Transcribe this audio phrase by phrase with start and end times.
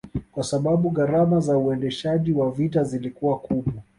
[0.31, 3.83] kwasababu gharama za uendeshaji wa vita zilikuwa kubwa